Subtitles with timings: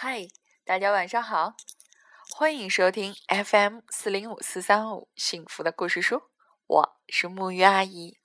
[0.00, 0.28] 嗨，
[0.64, 1.56] 大家晚上好，
[2.30, 6.30] 欢迎收听 FM 四零五四三五幸福的故事书，
[6.68, 8.20] 我是木鱼阿姨。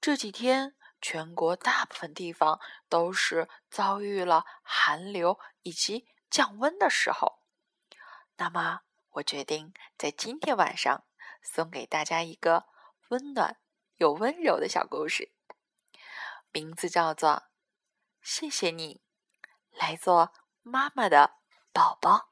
[0.00, 2.58] 这几天，全国大部分地方
[2.88, 7.40] 都是遭遇了寒流以及降温的时候。
[8.38, 11.04] 那么，我决定在今天晚上
[11.42, 12.64] 送给大家一个
[13.08, 13.58] 温暖
[13.96, 15.30] 又温柔的小故事，
[16.52, 17.30] 名字叫做
[18.22, 19.02] 《谢谢你
[19.70, 20.28] 来做》。
[20.66, 21.30] 妈妈的
[21.74, 22.30] 宝宝，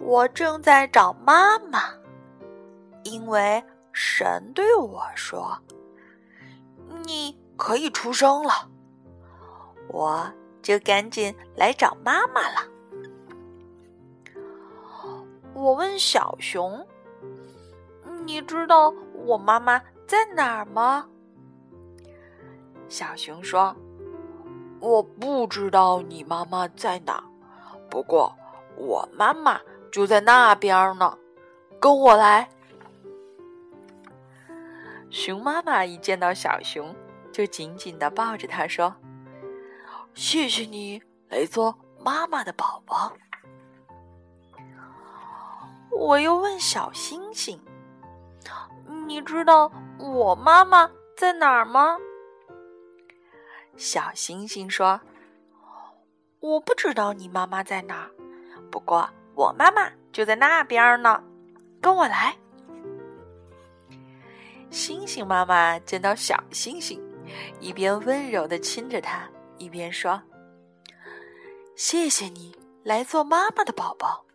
[0.00, 1.92] 我正在找妈妈，
[3.02, 3.60] 因为
[3.92, 5.60] 神对我说
[7.04, 8.70] ：“你可以出生了。”
[9.90, 12.60] 我就赶紧来找妈妈了。
[15.54, 16.86] 我问小熊
[18.24, 18.94] ：“你知道？”
[19.28, 21.06] 我妈妈在哪儿吗？
[22.88, 23.76] 小熊说
[24.80, 27.22] ：“我不知道你妈妈在哪，
[27.90, 28.34] 不过
[28.74, 29.60] 我妈妈
[29.92, 31.18] 就在那边呢，
[31.78, 32.48] 跟我来。”
[35.12, 36.96] 熊妈妈一见到小熊，
[37.30, 38.94] 就紧紧的抱着它说
[40.14, 43.12] ：“谢谢你来做妈妈的宝宝。”
[45.92, 47.60] 我又问小星星。
[49.08, 51.96] 你知道我妈妈在哪儿吗？
[53.74, 55.00] 小星星说
[56.40, 58.10] ：“我不知道你妈妈在哪儿，
[58.70, 61.24] 不过我妈妈就在那边呢，
[61.80, 62.36] 跟我来。”
[64.68, 67.02] 星星妈妈见到小星星，
[67.60, 69.26] 一边温柔的亲着它，
[69.56, 70.22] 一边说
[71.74, 72.54] ：“谢谢你
[72.84, 74.26] 来做妈妈的宝宝。”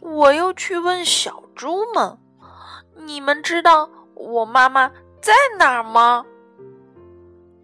[0.00, 2.18] 我又去问小猪们
[2.96, 6.24] ：“你们知道我妈妈在哪儿吗？”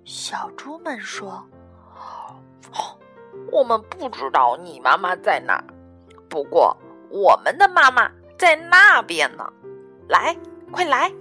[0.04, 1.44] 小猪们说
[3.50, 5.64] ：“我们不知道你妈妈在哪儿，
[6.28, 6.76] 不过
[7.10, 9.50] 我们的妈妈在那边呢。
[10.08, 10.36] 来，
[10.70, 11.12] 快来！”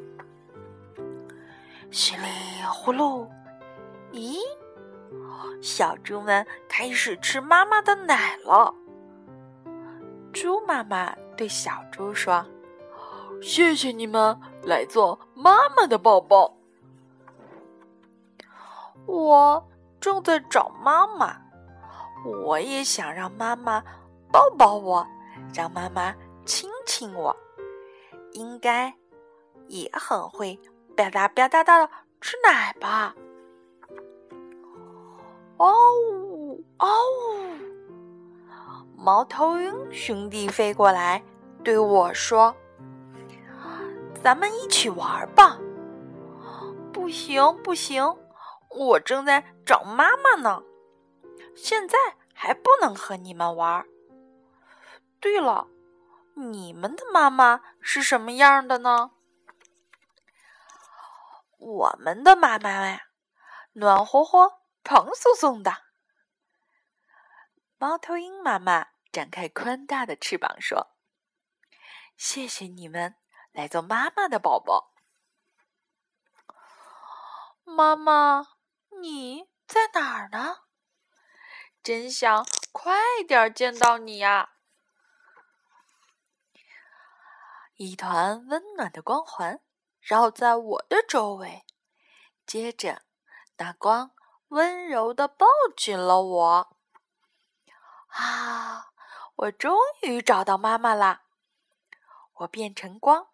[1.89, 2.23] 稀里
[2.69, 3.27] 呼噜，
[4.11, 4.37] 咦，
[5.61, 8.73] 小猪们开始吃妈妈的奶了。
[10.35, 12.45] 猪妈妈对小猪说
[13.41, 16.53] ：“谢谢你们来做妈妈的宝宝。
[19.05, 19.65] 我
[20.01, 21.37] 正在找妈妈，
[22.43, 23.81] 我也想让妈妈
[24.29, 25.07] 抱抱我，
[25.53, 26.13] 让妈妈
[26.45, 27.33] 亲亲我，
[28.33, 28.93] 应该
[29.69, 30.59] 也很会
[30.97, 33.15] 吧嗒吧嗒的吃奶吧？”
[35.55, 35.71] 哦
[36.79, 36.87] 哦。
[39.05, 41.23] 猫头鹰兄弟飞过来，
[41.63, 42.55] 对我说
[44.23, 45.59] ：“咱们一起玩吧。”
[46.91, 48.03] 不行，不行，
[48.67, 50.63] 我正在找妈妈呢，
[51.55, 51.99] 现在
[52.33, 53.85] 还不能和你们玩。
[55.19, 55.67] 对了，
[56.33, 59.11] 你们的妈妈是什么样的呢？
[61.59, 63.01] 我们的妈妈呀，
[63.73, 65.71] 暖和和、蓬松松的。
[67.77, 68.87] 猫头鹰妈妈。
[69.15, 70.93] 展开宽大的翅膀，说
[72.19, 73.15] ：“谢谢你们
[73.53, 74.93] 来做妈妈的宝宝。
[77.63, 78.45] 妈妈，
[79.01, 80.63] 你在哪儿呢？
[81.81, 84.55] 真想快点见到你呀！”
[87.77, 89.61] 一团温暖的光环
[90.01, 91.65] 绕在我的周围，
[92.45, 93.03] 接着
[93.55, 94.11] 那光
[94.49, 96.77] 温柔的抱紧了我。
[98.07, 98.64] 啊！
[99.35, 101.23] 我终于找到妈妈啦！
[102.33, 103.27] 我变成光，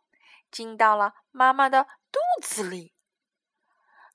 [0.50, 2.96] 进到了妈妈的肚子里。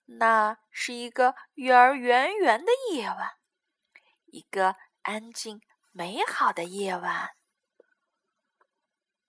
[0.07, 3.39] 那是一个月儿圆圆的夜晚，
[4.27, 7.37] 一个安静美好的夜晚。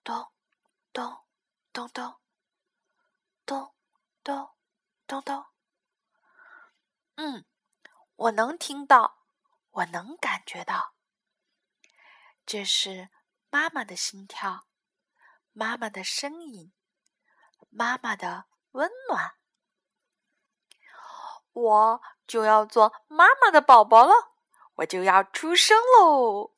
[0.03, 0.27] 咚
[0.93, 1.17] 咚
[1.71, 2.15] 咚咚
[3.45, 3.73] 咚
[4.23, 4.49] 咚
[5.05, 5.45] 咚咚。
[7.15, 7.45] 嗯，
[8.15, 9.25] 我能听到，
[9.71, 10.96] 我能感觉到。
[12.47, 13.09] 这是
[13.49, 14.67] 妈妈的心跳，
[15.51, 16.71] 妈妈的声音，
[17.69, 19.33] 妈妈的温暖。
[21.51, 24.13] 我就要做妈妈的宝宝了，
[24.75, 26.55] 我就要出生喽！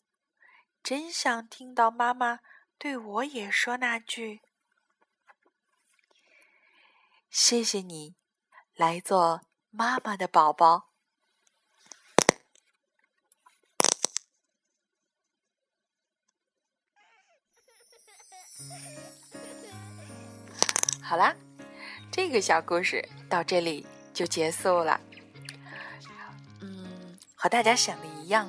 [0.84, 2.42] 真想听到妈妈
[2.78, 4.44] 对我也说那句
[7.32, 8.16] ：“谢谢你，
[8.76, 10.89] 来做妈妈的宝宝。”
[21.10, 21.34] 好啦，
[22.12, 23.84] 这个小故事到这里
[24.14, 25.02] 就结束了。
[26.62, 28.48] 嗯，和大家想的一样，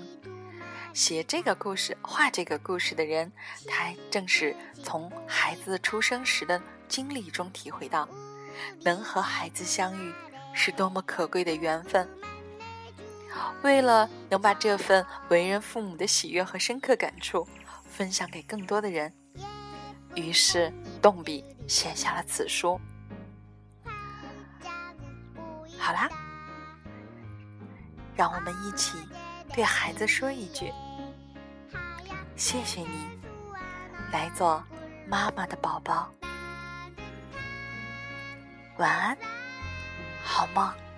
[0.93, 3.33] 写这个故事、画这个故事的人，
[3.67, 4.55] 他正是
[4.85, 8.07] 从孩子出生时的经历中体会到，
[8.83, 10.13] 能和孩子相遇
[10.53, 12.07] 是多么可贵的缘分。
[13.63, 17.49] 为了能把这份为人父母的喜悦和深刻感触
[17.89, 19.11] 分享给更多的人，
[20.15, 22.81] 于是动笔写下了此书。
[25.79, 26.09] 好啦，
[28.15, 28.99] 让我们一起
[29.55, 30.73] 对孩子说一句
[32.37, 33.09] ：“谢谢你，
[34.13, 34.63] 来做
[35.09, 36.13] 妈妈的宝宝。”
[38.79, 39.17] 晚安，
[40.23, 40.90] 好梦。